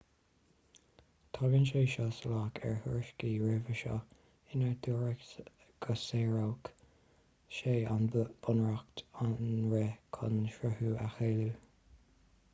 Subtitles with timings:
[1.37, 3.97] tagann sé seo salach ar thuairiscí roimhe seo
[4.55, 5.29] inar dúradh
[5.87, 6.71] go sáródh
[7.59, 8.09] sé an
[8.47, 9.37] bunreacht an
[9.75, 11.47] rith chun srutha a chealú